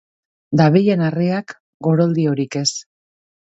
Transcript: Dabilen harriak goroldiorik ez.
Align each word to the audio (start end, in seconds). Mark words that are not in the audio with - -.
Dabilen 0.61 1.03
harriak 1.09 1.55
goroldiorik 1.91 2.61
ez. 2.65 2.69